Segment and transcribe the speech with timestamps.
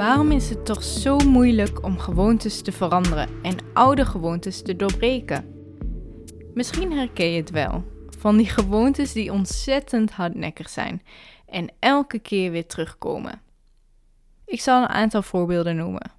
[0.00, 5.54] Waarom is het toch zo moeilijk om gewoontes te veranderen en oude gewoontes te doorbreken?
[6.54, 7.84] Misschien herken je het wel,
[8.18, 11.02] van die gewoontes die ontzettend hardnekkig zijn
[11.46, 13.40] en elke keer weer terugkomen.
[14.44, 16.12] Ik zal een aantal voorbeelden noemen.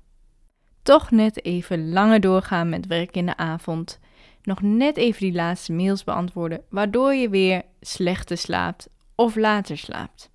[0.83, 3.99] Toch net even langer doorgaan met werk in de avond,
[4.43, 10.30] nog net even die laatste mails beantwoorden, waardoor je weer slechter slaapt of later slaapt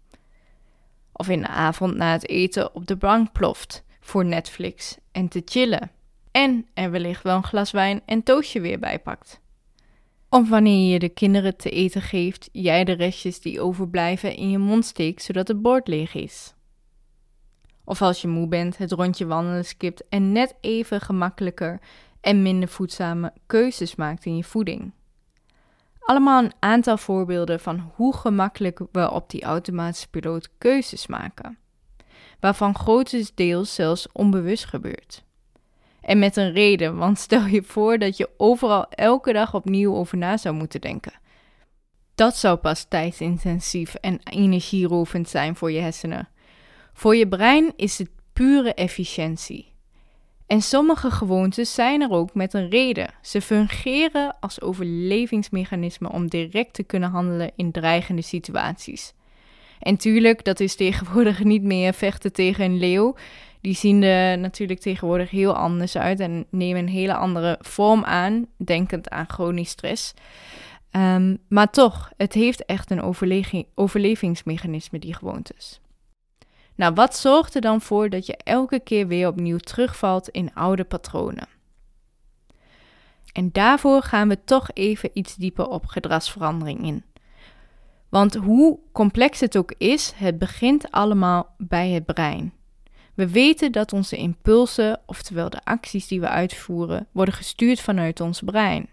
[1.17, 5.43] of in de avond na het eten op de bank ploft voor Netflix en te
[5.45, 5.91] chillen.
[6.31, 9.41] En er wellicht wel een glas wijn en toastje weer bijpakt.
[10.29, 14.59] Of wanneer je de kinderen te eten geeft, jij de restjes die overblijven in je
[14.59, 16.55] mond steekt zodat het bord leeg is.
[17.85, 21.81] Of als je moe bent, het rondje wandelen skipt en net even gemakkelijker
[22.21, 24.93] en minder voedzame keuzes maakt in je voeding.
[26.07, 31.59] Allemaal een aantal voorbeelden van hoe gemakkelijk we op die automatische piloot keuzes maken,
[32.41, 35.25] waarvan grotendeels zelfs onbewust gebeurt.
[36.01, 40.19] En met een reden, want stel je voor dat je overal elke dag opnieuw over
[40.19, 41.13] na zou moeten denken.
[42.15, 46.29] Dat zou pas tijdsintensief en energierovend zijn voor je hersenen.
[46.93, 49.75] Voor je brein is het pure efficiëntie.
[50.47, 53.15] En sommige gewoontes zijn er ook met een reden.
[53.23, 59.15] Ze fungeren als overlevingsmechanisme om direct te kunnen handelen in dreigende situaties.
[59.79, 63.15] En tuurlijk, dat is tegenwoordig niet meer vechten tegen een leeuw.
[63.61, 68.47] Die zien er natuurlijk tegenwoordig heel anders uit en nemen een hele andere vorm aan,
[68.57, 70.15] denkend aan chronisch stress.
[70.91, 73.03] Um, maar toch, het heeft echt een
[73.75, 75.81] overlevingsmechanisme, die gewoontes.
[76.77, 80.85] Nou, wat zorgt er dan voor dat je elke keer weer opnieuw terugvalt in oude
[80.85, 81.49] patronen?
[83.33, 87.05] En daarvoor gaan we toch even iets dieper op gedragsverandering in.
[88.09, 92.53] Want hoe complex het ook is, het begint allemaal bij het brein.
[93.15, 98.41] We weten dat onze impulsen, oftewel de acties die we uitvoeren, worden gestuurd vanuit ons
[98.41, 98.89] brein.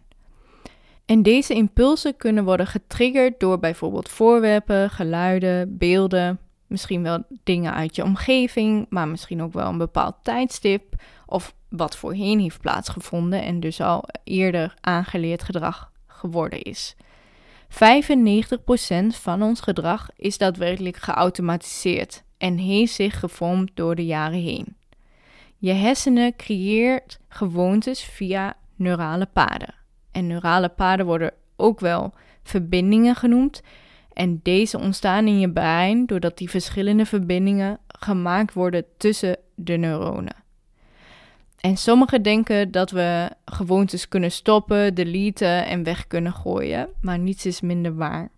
[1.05, 6.39] En deze impulsen kunnen worden getriggerd door bijvoorbeeld voorwerpen, geluiden, beelden,
[6.73, 11.97] Misschien wel dingen uit je omgeving, maar misschien ook wel een bepaald tijdstip of wat
[11.97, 16.95] voorheen heeft plaatsgevonden en dus al eerder aangeleerd gedrag geworden is.
[17.69, 17.75] 95%
[19.07, 24.75] van ons gedrag is daadwerkelijk geautomatiseerd en heeft zich gevormd door de jaren heen.
[25.57, 29.73] Je hersenen creëert gewoontes via neurale paden.
[30.11, 32.13] En neurale paden worden ook wel
[32.43, 33.61] verbindingen genoemd,
[34.13, 40.35] en deze ontstaan in je brein doordat die verschillende verbindingen gemaakt worden tussen de neuronen.
[41.59, 47.45] En sommigen denken dat we gewoontes kunnen stoppen, deleten en weg kunnen gooien, maar niets
[47.45, 48.31] is minder waar.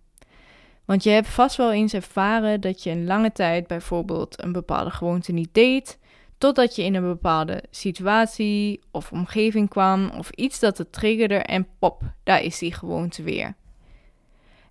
[0.86, 4.92] Want je hebt vast wel eens ervaren dat je een lange tijd bijvoorbeeld een bepaalde
[4.92, 6.00] gewoonte niet deed,
[6.38, 11.68] totdat je in een bepaalde situatie of omgeving kwam of iets dat het triggerde en
[11.80, 13.56] pop, daar is die gewoonte weer.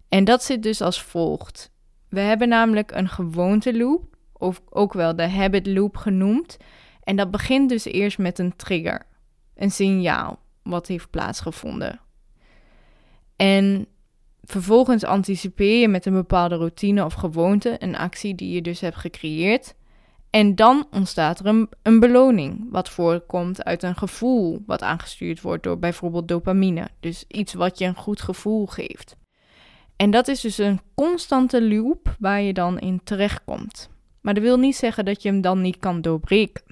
[0.08, 1.72] En dat zit dus als volgt.
[2.08, 6.56] We hebben namelijk een gewoonte loop, of ook wel de habit loop genoemd.
[7.02, 9.06] En dat begint dus eerst met een trigger,
[9.54, 12.00] een signaal wat heeft plaatsgevonden.
[13.36, 13.86] En
[14.42, 18.96] vervolgens anticipeer je met een bepaalde routine of gewoonte een actie die je dus hebt
[18.96, 19.74] gecreëerd.
[20.30, 25.62] En dan ontstaat er een, een, beloning, wat voorkomt uit een gevoel wat aangestuurd wordt
[25.62, 26.88] door bijvoorbeeld dopamine.
[27.00, 29.16] Dus iets wat je een goed gevoel geeft.
[29.96, 33.90] En dat is dus een constante loop waar je dan in terechtkomt.
[34.20, 36.62] Maar dat wil niet zeggen dat je hem dan niet kan doorbreken.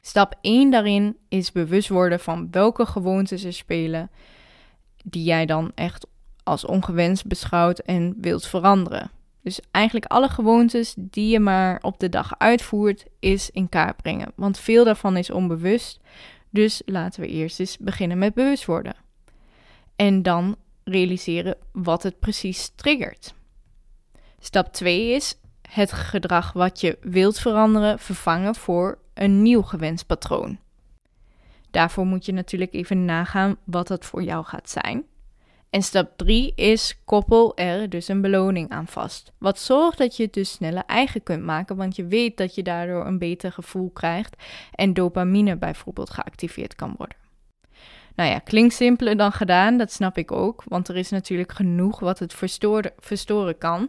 [0.00, 4.10] Stap 1 daarin is bewust worden van welke gewoontes er spelen
[5.04, 6.06] die jij dan echt
[6.42, 9.10] als ongewenst beschouwt en wilt veranderen.
[9.42, 14.32] Dus eigenlijk alle gewoontes die je maar op de dag uitvoert, is in kaart brengen.
[14.34, 16.00] Want veel daarvan is onbewust.
[16.50, 18.94] Dus laten we eerst eens beginnen met bewust worden.
[19.96, 23.34] En dan realiseren wat het precies triggert.
[24.38, 25.38] Stap 2 is
[25.70, 30.58] het gedrag wat je wilt veranderen vervangen voor een nieuw gewenst patroon.
[31.70, 35.04] Daarvoor moet je natuurlijk even nagaan wat dat voor jou gaat zijn.
[35.70, 39.32] En stap 3 is koppel er dus een beloning aan vast.
[39.38, 42.62] Wat zorgt dat je het dus sneller eigen kunt maken, want je weet dat je
[42.62, 44.36] daardoor een beter gevoel krijgt
[44.74, 47.19] en dopamine bijvoorbeeld geactiveerd kan worden.
[48.14, 50.62] Nou ja, klinkt simpeler dan gedaan, dat snap ik ook.
[50.66, 52.34] Want er is natuurlijk genoeg wat het
[52.98, 53.88] verstoren, kan.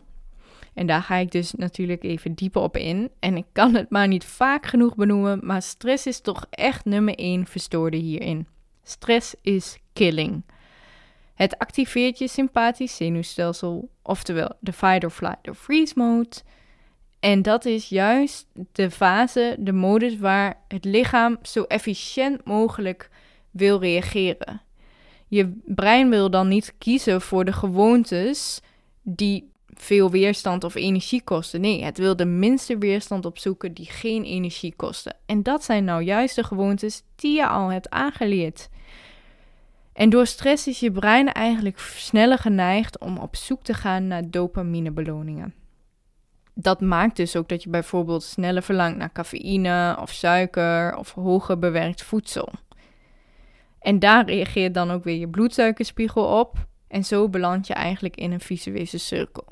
[0.73, 3.11] En daar ga ik dus natuurlijk even dieper op in.
[3.19, 7.15] En ik kan het maar niet vaak genoeg benoemen, maar stress is toch echt nummer
[7.15, 8.47] één verstoorde hierin.
[8.83, 10.43] Stress is killing.
[11.33, 16.29] Het activeert je sympathisch zenuwstelsel, oftewel de fight or flight or freeze mode.
[17.19, 23.09] En dat is juist de fase, de modus waar het lichaam zo efficiënt mogelijk
[23.51, 24.61] wil reageren.
[25.27, 28.61] Je brein wil dan niet kiezen voor de gewoontes
[29.01, 31.61] die veel weerstand of energie kosten.
[31.61, 35.15] Nee, het wil de minste weerstand opzoeken die geen energie kosten.
[35.25, 38.69] En dat zijn nou juist de gewoontes die je al hebt aangeleerd.
[39.93, 44.29] En door stress is je brein eigenlijk sneller geneigd om op zoek te gaan naar
[44.29, 45.53] dopaminebeloningen.
[46.53, 51.59] Dat maakt dus ook dat je bijvoorbeeld sneller verlangt naar cafeïne of suiker of hoger
[51.59, 52.49] bewerkt voedsel.
[53.81, 56.67] En daar reageert dan ook weer je bloedsuikerspiegel op.
[56.87, 59.47] En zo beland je eigenlijk in een visuele cirkel.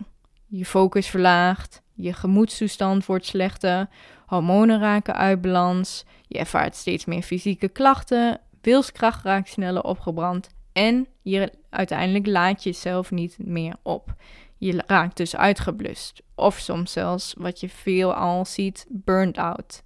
[0.46, 3.90] Je focus verlaagt, je gemoedstoestand wordt slechter,
[4.26, 11.08] hormonen raken uit balans, je ervaart steeds meer fysieke klachten, wilskracht raakt sneller opgebrand en
[11.22, 14.14] je uiteindelijk laat jezelf niet meer op.
[14.58, 19.84] Je raakt dus uitgeblust of soms zelfs wat je veel al ziet, burned out.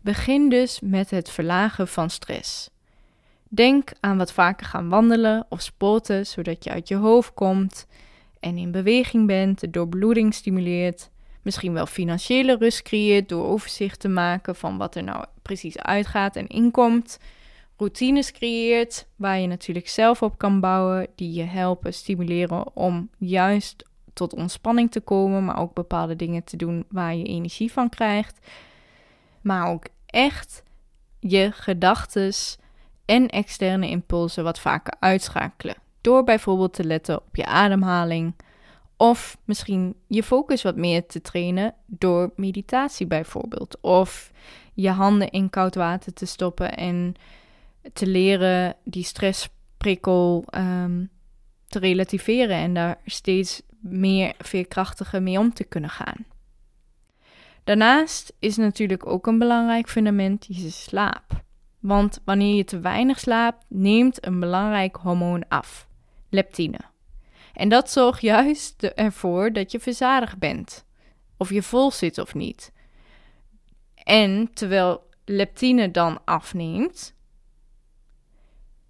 [0.00, 2.70] Begin dus met het verlagen van stress.
[3.48, 7.86] Denk aan wat vaker gaan wandelen of sporten, zodat je uit je hoofd komt
[8.40, 11.10] en in beweging bent, de doorbloeding stimuleert.
[11.42, 16.36] Misschien wel financiële rust creëert door overzicht te maken van wat er nou precies uitgaat
[16.36, 17.18] en inkomt.
[17.76, 23.84] Routines creëert waar je natuurlijk zelf op kan bouwen, die je helpen, stimuleren om juist
[24.12, 28.46] tot ontspanning te komen, maar ook bepaalde dingen te doen waar je energie van krijgt.
[29.40, 30.62] Maar ook echt
[31.20, 32.58] je gedachtes
[33.06, 35.76] en externe impulsen wat vaker uitschakelen.
[36.00, 38.34] Door bijvoorbeeld te letten op je ademhaling.
[38.96, 43.80] Of misschien je focus wat meer te trainen door meditatie bijvoorbeeld.
[43.80, 44.30] Of
[44.74, 47.14] je handen in koud water te stoppen en
[47.92, 51.10] te leren die stressprikkel um,
[51.66, 56.26] te relativeren en daar steeds meer veerkrachtiger mee om te kunnen gaan.
[57.64, 61.44] Daarnaast is natuurlijk ook een belangrijk fundament je slaap.
[61.86, 65.88] Want wanneer je te weinig slaapt, neemt een belangrijk hormoon af,
[66.28, 66.78] leptine.
[67.52, 70.84] En dat zorgt juist ervoor dat je verzadigd bent,
[71.36, 72.72] of je vol zit of niet.
[73.94, 77.14] En terwijl leptine dan afneemt,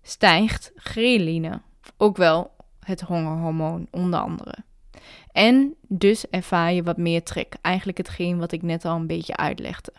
[0.02, 1.60] stijgt ghreline,
[1.96, 2.50] ook wel
[2.80, 4.56] het hongerhormoon onder andere.
[5.32, 9.36] En dus ervaar je wat meer trek, eigenlijk hetgeen wat ik net al een beetje
[9.36, 9.92] uitlegde.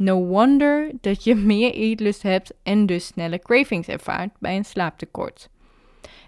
[0.00, 5.48] No wonder dat je meer eetlust hebt en dus snelle cravings ervaart bij een slaaptekort.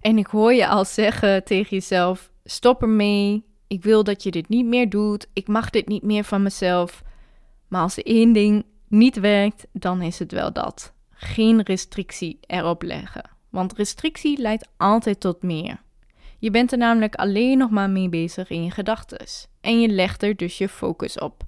[0.01, 3.45] En ik hoor je al zeggen tegen jezelf: stop ermee.
[3.67, 5.27] Ik wil dat je dit niet meer doet.
[5.33, 7.03] Ik mag dit niet meer van mezelf.
[7.69, 10.93] Maar als één ding niet werkt, dan is het wel dat.
[11.11, 13.31] Geen restrictie erop leggen.
[13.51, 15.81] Want restrictie leidt altijd tot meer.
[16.39, 19.27] Je bent er namelijk alleen nog maar mee bezig in je gedachten.
[19.61, 21.45] En je legt er dus je focus op.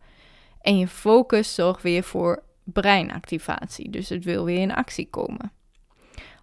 [0.65, 3.91] En je focus zorgt weer voor breinactivatie.
[3.91, 5.53] Dus het wil weer in actie komen.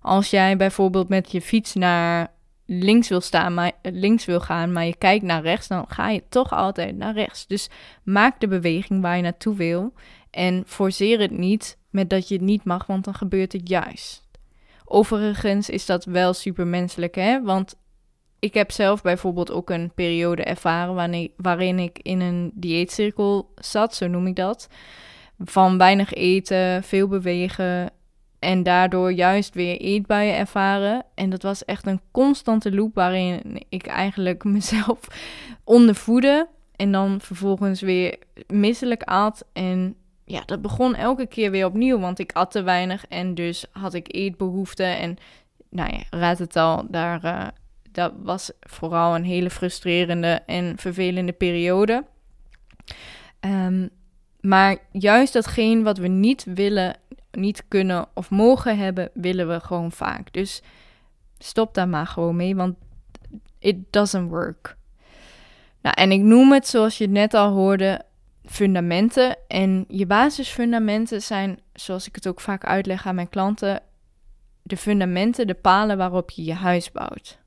[0.02, 2.32] Als jij bijvoorbeeld met je fiets naar
[2.66, 6.24] links wil staan, maar links wil gaan, maar je kijkt naar rechts, dan ga je
[6.30, 7.48] toch altijd naar rechts.
[7.48, 7.70] Dus
[8.04, 9.94] maak de beweging waar je naartoe wil
[10.30, 14.30] en forceer het niet met dat je het niet mag, want dan gebeurt het juist.
[14.86, 17.42] Overigens is dat wel supermenselijk, hè?
[17.44, 17.76] Want
[18.42, 20.96] ik heb zelf bijvoorbeeld ook een periode ervaren
[21.36, 24.68] waarin, ik in een dieetcirkel zat, zo noem ik dat.
[25.40, 27.92] Van weinig eten, veel bewegen
[28.40, 31.06] en daardoor juist weer eetbuien ervaren.
[31.16, 35.00] En dat was echt een constante loop waarin ik eigenlijk mezelf
[35.64, 36.48] ondervoedde.
[36.76, 38.18] En dan vervolgens weer
[38.48, 39.46] misselijk at.
[39.54, 39.96] En
[40.26, 43.94] ja, dat begon elke keer weer opnieuw, want ik at te weinig en dus had
[43.94, 44.98] ik eetbehoeften.
[44.98, 45.18] En
[45.70, 47.48] nou ja, raad het al, daar, uh,
[47.92, 52.06] dat was vooral een hele frustrerende en vervelende periode.
[53.40, 53.90] Um,
[54.40, 56.98] maar juist datgene wat we niet willen,
[57.32, 60.34] niet kunnen of mogen hebben, willen we gewoon vaak.
[60.34, 60.62] Dus
[61.38, 62.76] stop daar maar gewoon mee, want
[63.60, 64.78] it doesn't work.
[65.82, 68.02] Nou, en ik noem het zoals je net al hoorde,
[68.46, 69.38] fundamenten.
[69.48, 73.82] En je basisfundamenten zijn, zoals ik het ook vaak uitleg aan mijn klanten,
[74.62, 77.41] de fundamenten, de palen waarop je je huis bouwt.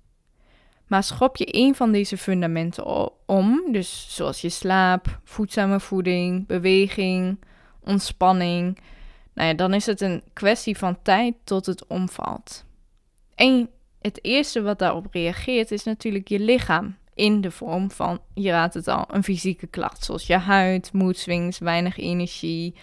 [0.86, 7.38] Maar schop je een van deze fundamenten om, dus zoals je slaap, voedzame voeding, beweging,
[7.80, 8.78] ontspanning,
[9.34, 12.64] nou ja, dan is het een kwestie van tijd tot het omvalt.
[13.34, 16.96] En het eerste wat daarop reageert is natuurlijk je lichaam.
[17.14, 20.04] In de vorm van, je raadt het al, een fysieke klacht.
[20.04, 22.74] Zoals je huid, moedswings, weinig energie,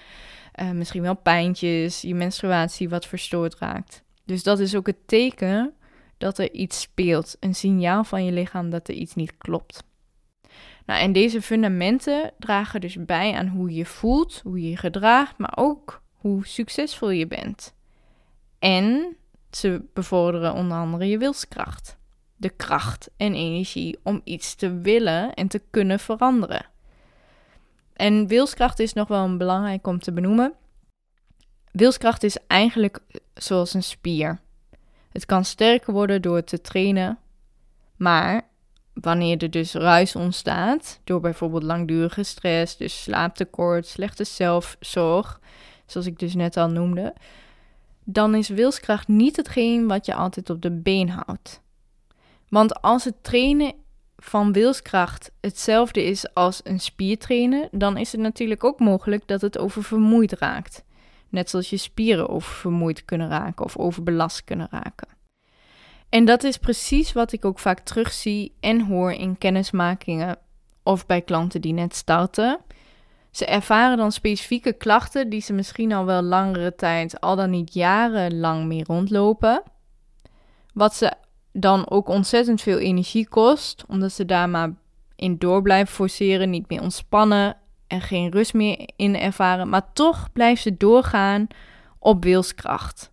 [0.62, 4.03] uh, misschien wel pijntjes, je menstruatie wat verstoord raakt.
[4.25, 5.74] Dus dat is ook het teken
[6.22, 7.38] dat er iets speelt.
[7.40, 9.84] Een signaal van je lichaam dat er iets niet klopt.
[10.86, 15.38] Nou, en deze fundamenten dragen dus bij aan hoe je voelt, hoe je je gedraagt,
[15.38, 17.74] maar ook hoe succesvol je bent.
[18.60, 19.16] En
[19.51, 21.98] ze bevorderen onder andere je wilskracht.
[22.36, 26.66] De kracht en energie om iets te willen en te kunnen veranderen.
[27.94, 30.54] En wilskracht is nog wel belangrijk om te benoemen.
[31.72, 33.00] Wilskracht is eigenlijk
[33.34, 34.40] zoals een spier.
[35.12, 37.20] Het kan sterker worden door te trainen,
[37.96, 38.48] maar
[38.94, 45.39] wanneer er dus ruis ontstaat, door bijvoorbeeld langdurige stress, dus slaaptekort, slechte zelfzorg,
[45.86, 47.13] zoals ik dus net al noemde,
[48.03, 51.62] dan is wilskracht niet hetgeen wat je altijd op de been houdt.
[52.50, 53.74] Want als het trainen
[54.18, 59.58] van wilskracht hetzelfde is als een spiertrainen, dan is het natuurlijk ook mogelijk dat het
[59.58, 60.84] oververmoeid raakt.
[61.31, 65.07] Net zoals je spieren oververmoeid kunnen raken of overbelast kunnen raken.
[66.09, 70.38] En dat is precies wat ik ook vaak terugzie en hoor in kennismakingen
[70.83, 72.59] of bij klanten die net starten.
[73.31, 77.73] Ze ervaren dan specifieke klachten die ze misschien al wel langere tijd, al dan niet
[77.73, 79.63] jarenlang mee rondlopen.
[80.73, 81.13] Wat ze
[81.53, 84.73] dan ook ontzettend veel energie kost, omdat ze daar maar
[85.15, 87.57] in door blijven forceren, niet meer ontspannen
[87.91, 89.69] en geen rust meer in ervaren.
[89.69, 91.48] Maar toch blijven ze doorgaan
[92.00, 93.12] op wilskracht.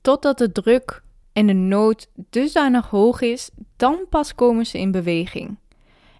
[0.00, 1.02] Totdat de druk
[1.32, 5.56] en de nood dusdanig hoog is, dan pas komen ze in beweging.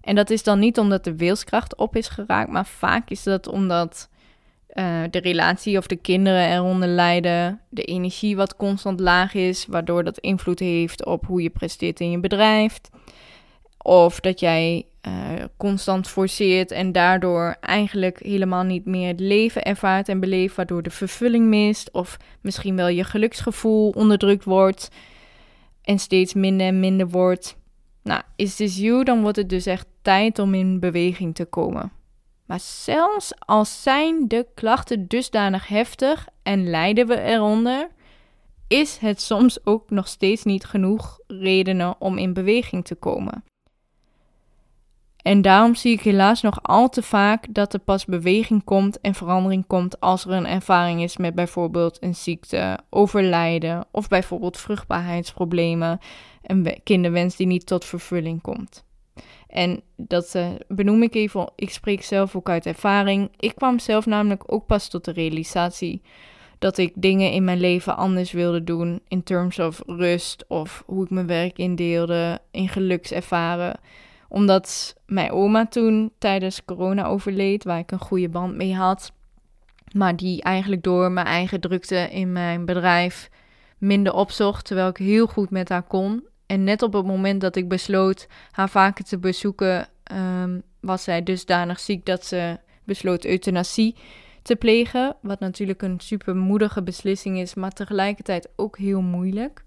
[0.01, 3.47] En dat is dan niet omdat de wilskracht op is geraakt, maar vaak is dat
[3.47, 4.09] omdat
[4.73, 10.03] uh, de relatie of de kinderen eronder lijden, de energie wat constant laag is, waardoor
[10.03, 12.79] dat invloed heeft op hoe je presteert in je bedrijf.
[13.77, 20.09] Of dat jij uh, constant forceert en daardoor eigenlijk helemaal niet meer het leven ervaart
[20.09, 21.91] en beleeft, waardoor de vervulling mist.
[21.91, 24.89] Of misschien wel je geluksgevoel onderdrukt wordt
[25.81, 27.57] en steeds minder en minder wordt.
[28.03, 31.91] Nou, is this you, dan wordt het dus echt tijd om in beweging te komen.
[32.45, 37.87] Maar zelfs als zijn de klachten dusdanig heftig en lijden we eronder,
[38.67, 43.43] is het soms ook nog steeds niet genoeg redenen om in beweging te komen.
[45.27, 49.13] En daarom zie ik helaas nog al te vaak dat er pas beweging komt en
[49.13, 55.99] verandering komt als er een ervaring is met bijvoorbeeld een ziekte, overlijden of bijvoorbeeld vruchtbaarheidsproblemen,
[56.43, 58.83] een kinderwens die niet tot vervulling komt.
[59.47, 63.29] En dat uh, benoem ik even, ik spreek zelf ook uit ervaring.
[63.39, 66.01] Ik kwam zelf namelijk ook pas tot de realisatie
[66.59, 71.03] dat ik dingen in mijn leven anders wilde doen in terms of rust of hoe
[71.03, 73.79] ik mijn werk indeelde, in geluks ervaren
[74.29, 79.11] omdat mijn oma toen tijdens corona overleed, waar ik een goede band mee had.
[79.93, 83.29] Maar die eigenlijk door mijn eigen drukte in mijn bedrijf
[83.77, 86.23] minder opzocht, terwijl ik heel goed met haar kon.
[86.45, 91.23] En net op het moment dat ik besloot haar vaker te bezoeken, um, was zij
[91.23, 93.95] dusdanig ziek dat ze besloot euthanasie
[94.41, 95.15] te plegen.
[95.21, 99.63] Wat natuurlijk een super moedige beslissing is, maar tegelijkertijd ook heel moeilijk.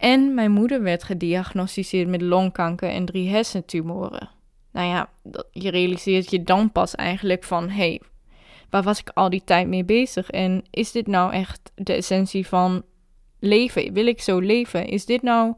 [0.00, 4.30] En mijn moeder werd gediagnosticeerd met longkanker en drie hersentumoren.
[4.72, 5.10] Nou ja,
[5.52, 8.00] je realiseert je dan pas eigenlijk van: hé, hey,
[8.70, 10.30] waar was ik al die tijd mee bezig?
[10.30, 12.82] En is dit nou echt de essentie van
[13.38, 13.92] leven?
[13.92, 14.86] Wil ik zo leven?
[14.86, 15.54] Is dit nou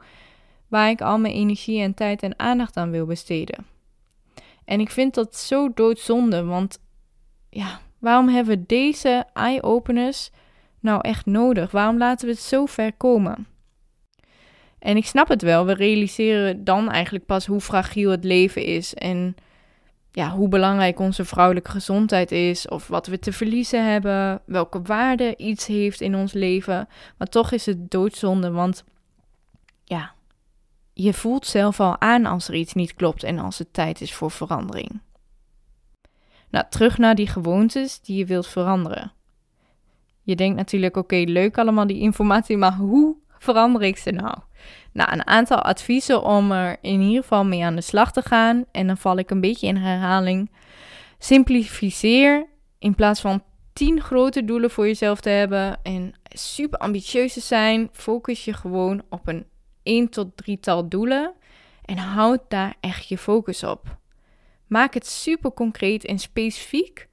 [0.69, 3.67] waar ik al mijn energie en tijd en aandacht aan wil besteden?
[4.65, 6.79] En ik vind dat zo doodzonde, want
[7.51, 10.31] ja, waarom hebben we deze eye-openers
[10.81, 11.71] nou echt nodig?
[11.71, 13.47] Waarom laten we het zo ver komen?
[14.83, 18.95] En ik snap het wel, we realiseren dan eigenlijk pas hoe fragiel het leven is
[18.95, 19.35] en
[20.13, 25.37] ja, hoe belangrijk onze vrouwelijke gezondheid is, of wat we te verliezen hebben, welke waarde
[25.37, 26.89] iets heeft in ons leven.
[27.19, 28.85] Maar toch is het doodzonde, want
[29.85, 30.15] ja,
[30.93, 34.15] je voelt zelf al aan als er iets niet klopt en als het tijd is
[34.15, 35.01] voor verandering.
[36.51, 39.13] Nou, terug naar die gewoontes die je wilt veranderen.
[40.23, 44.37] Je denkt natuurlijk, oké, leuk allemaal die informatie, maar hoe verander ik ze nou?
[44.93, 48.65] Nou, een aantal adviezen om er in ieder geval mee aan de slag te gaan.
[48.73, 50.51] En dan val ik een beetje in herhaling.
[51.19, 52.47] Simplificeer
[52.79, 57.89] in plaats van 10 grote doelen voor jezelf te hebben en super ambitieus te zijn.
[57.93, 59.47] Focus je gewoon op een
[59.83, 61.33] 1 tot 3 tal doelen
[61.85, 63.97] en houd daar echt je focus op.
[64.67, 67.09] Maak het super concreet en specifiek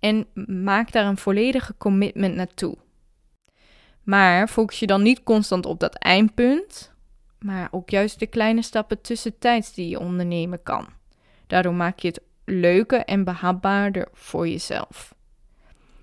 [0.00, 0.26] en
[0.64, 2.76] maak daar een volledige commitment naartoe.
[4.04, 6.92] Maar focus je dan niet constant op dat eindpunt,
[7.38, 10.88] maar ook juist de kleine stappen tussentijds die je ondernemen kan.
[11.46, 15.14] Daardoor maak je het leuker en behapbaarder voor jezelf.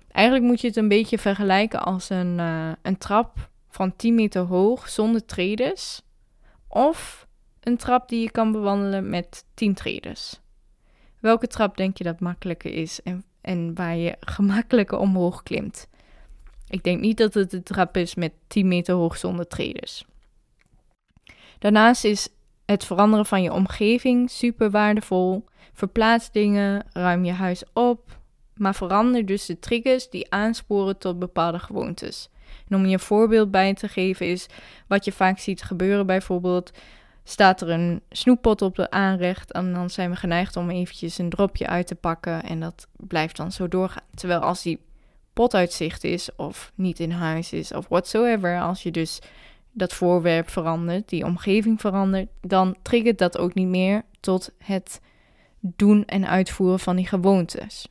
[0.08, 4.42] Eigenlijk moet je het een beetje vergelijken als een, uh, een trap van 10 meter
[4.42, 6.02] hoog zonder tredes.
[6.68, 7.26] Of
[7.60, 10.40] een trap die je kan bewandelen met 10 tredes.
[11.18, 15.88] Welke trap denk je dat makkelijker is en, en waar je gemakkelijker omhoog klimt?
[16.72, 20.04] Ik denk niet dat het de trap is met 10 meter hoog zonder traders.
[21.58, 22.28] Daarnaast is
[22.64, 25.44] het veranderen van je omgeving super waardevol.
[25.72, 28.18] Verplaats dingen, ruim je huis op,
[28.56, 32.28] maar verander dus de triggers die aansporen tot bepaalde gewoontes.
[32.68, 34.46] En om je een voorbeeld bij te geven is
[34.86, 36.72] wat je vaak ziet gebeuren bijvoorbeeld
[37.24, 41.30] staat er een snoeppot op de aanrecht en dan zijn we geneigd om eventjes een
[41.30, 44.04] dropje uit te pakken en dat blijft dan zo doorgaan.
[44.14, 44.80] Terwijl als die
[45.32, 49.18] pot uitzicht is of niet in huis is of whatsoever, als je dus
[49.72, 55.00] dat voorwerp verandert, die omgeving verandert, dan triggert dat ook niet meer tot het
[55.60, 57.88] doen en uitvoeren van die gewoontes.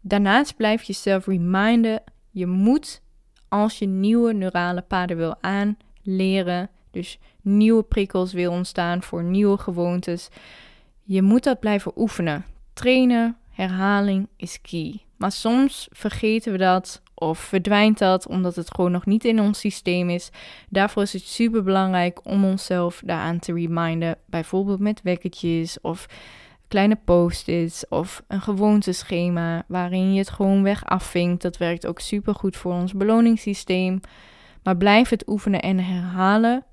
[0.00, 3.02] Daarnaast blijf je jezelf reminden, je moet
[3.48, 10.28] als je nieuwe neurale paden wil aanleren, dus nieuwe prikkels wil ontstaan voor nieuwe gewoontes,
[11.02, 12.44] je moet dat blijven oefenen.
[12.72, 15.00] Trainen, herhaling is key.
[15.22, 19.58] Maar soms vergeten we dat of verdwijnt dat omdat het gewoon nog niet in ons
[19.58, 20.30] systeem is.
[20.68, 24.16] Daarvoor is het super belangrijk om onszelf daaraan te reminden.
[24.26, 26.06] Bijvoorbeeld met wekkertjes of
[26.68, 31.42] kleine post-its of een gewoonteschema waarin je het gewoon weg afvinkt.
[31.42, 34.00] Dat werkt ook super goed voor ons beloningssysteem.
[34.62, 36.64] Maar blijf het oefenen en herhalen.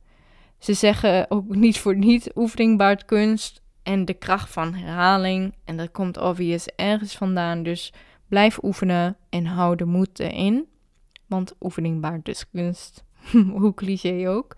[0.60, 5.56] Ze zeggen ook niet voor niet oefening baart kunst en de kracht van herhaling.
[5.66, 7.64] En dat komt obvious ergens vandaan.
[7.64, 7.94] Dus
[8.30, 10.68] blijf oefenen en hou de moed erin.
[11.28, 13.04] Want oefening baart dus kunst.
[13.60, 14.56] Hoe cliché ook.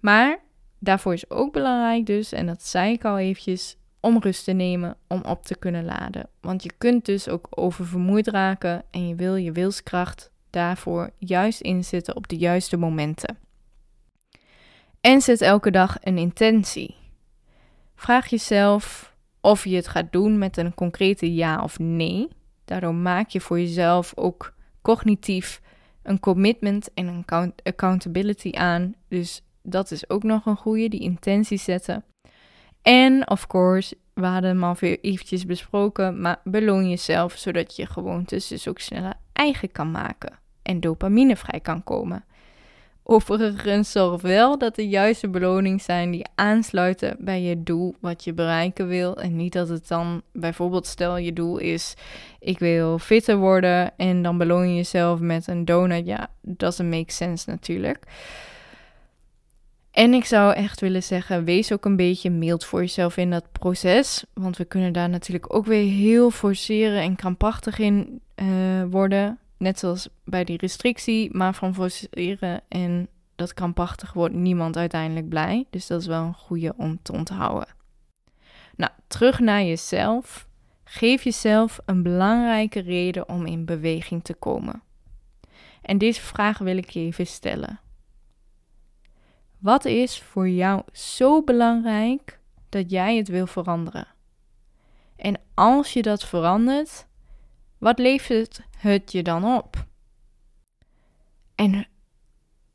[0.00, 0.38] Maar
[0.78, 4.96] daarvoor is ook belangrijk dus, en dat zei ik al eventjes, om rust te nemen
[5.06, 6.28] om op te kunnen laden.
[6.40, 12.16] Want je kunt dus ook oververmoeid raken en je wil je wilskracht daarvoor juist inzetten
[12.16, 13.38] op de juiste momenten.
[15.00, 16.96] En zet elke dag een intentie.
[17.94, 22.28] Vraag jezelf of je het gaat doen met een concrete ja of nee.
[22.72, 25.60] Daardoor maak je voor jezelf ook cognitief
[26.02, 28.94] een commitment en een accountability aan.
[29.08, 32.04] Dus dat is ook nog een goede, die intentie zetten.
[32.82, 37.86] En of course, we hadden hem al weer eventjes besproken, maar beloon jezelf zodat je
[37.86, 42.24] gewoontes dus ook sneller eigen kan maken en dopamine vrij kan komen.
[43.04, 48.32] Overigens zorg wel dat de juiste beloningen zijn die aansluiten bij je doel wat je
[48.32, 49.16] bereiken wil.
[49.16, 51.94] En niet dat het dan bijvoorbeeld stel je doel is
[52.38, 56.06] ik wil fitter worden en dan beloon je jezelf met een donut.
[56.06, 58.04] Ja, doesn't make sense natuurlijk.
[59.90, 63.52] En ik zou echt willen zeggen, wees ook een beetje mild voor jezelf in dat
[63.52, 64.24] proces.
[64.34, 68.46] Want we kunnen daar natuurlijk ook weer heel forceren en krampachtig in uh,
[68.90, 69.38] worden.
[69.62, 75.66] Net zoals bij die restrictie, maar van forceren en dat krampachtig wordt niemand uiteindelijk blij.
[75.70, 77.68] Dus dat is wel een goede om te onthouden.
[78.76, 80.48] Nou, terug naar jezelf.
[80.84, 84.82] Geef jezelf een belangrijke reden om in beweging te komen.
[85.82, 87.80] En deze vraag wil ik je even stellen.
[89.58, 94.06] Wat is voor jou zo belangrijk dat jij het wil veranderen?
[95.16, 97.06] En als je dat verandert,
[97.78, 99.86] wat levert het je dan op?
[101.54, 101.86] En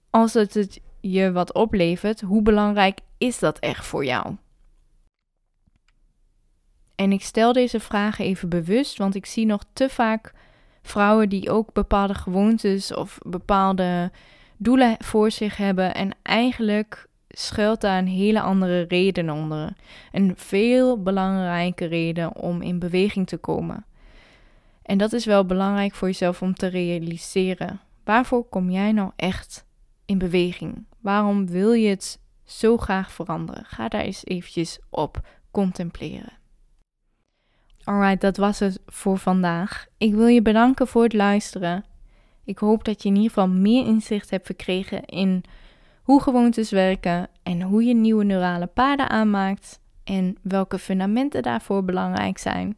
[0.10, 4.36] als het, het je wat oplevert, hoe belangrijk is dat echt voor jou?
[6.96, 10.34] En ik stel deze vragen even bewust, want ik zie nog te vaak
[10.82, 14.12] vrouwen die ook bepaalde gewoontes of bepaalde
[14.58, 19.74] doelen voor zich hebben en eigenlijk schuilt daar een hele andere reden onder.
[20.12, 23.86] Een veel belangrijke reden om in beweging te komen.
[24.88, 27.80] En dat is wel belangrijk voor jezelf om te realiseren.
[28.04, 29.66] Waarvoor kom jij nou echt
[30.06, 30.86] in beweging?
[31.00, 33.66] Waarom wil je het zo graag veranderen?
[33.66, 35.22] Ga daar eens eventjes op
[35.52, 36.34] contempleren.
[37.84, 39.88] Alright, dat was het voor vandaag.
[39.98, 41.84] Ik wil je bedanken voor het luisteren.
[42.44, 45.44] Ik hoop dat je in ieder geval meer inzicht hebt verkregen in
[46.02, 52.38] hoe gewoontes werken en hoe je nieuwe neurale paden aanmaakt en welke fundamenten daarvoor belangrijk
[52.38, 52.78] zijn.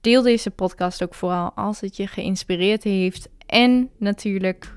[0.00, 3.28] Deel deze podcast ook vooral als het je geïnspireerd heeft.
[3.46, 4.74] En natuurlijk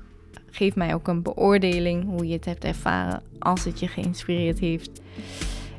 [0.50, 5.00] geef mij ook een beoordeling hoe je het hebt ervaren als het je geïnspireerd heeft.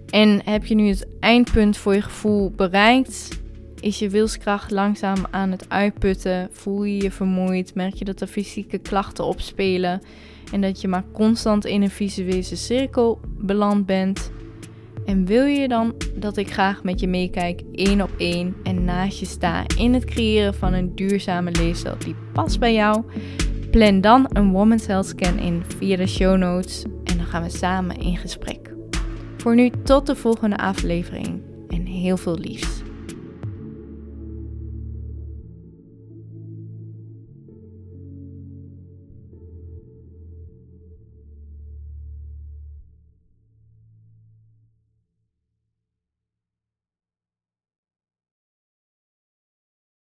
[0.10, 3.41] En heb je nu het eindpunt voor je gevoel bereikt?
[3.79, 6.49] Is je wilskracht langzaam aan het uitputten?
[6.51, 7.75] Voel je je vermoeid?
[7.75, 10.01] Merk je dat er fysieke klachten opspelen?
[10.51, 14.31] En dat je maar constant in een visuele cirkel beland bent?
[15.06, 19.20] En wil je dan dat ik graag met je meekijk, één op één en naast
[19.20, 23.04] je sta in het creëren van een duurzame leefstijl die past bij jou?
[23.72, 27.50] Plan dan een Woman's Health Scan in via de show notes en dan gaan we
[27.50, 28.74] samen in gesprek.
[29.38, 32.85] Voor nu tot de volgende aflevering en heel veel liefs.